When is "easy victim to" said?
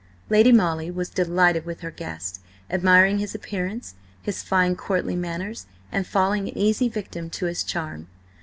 6.57-7.45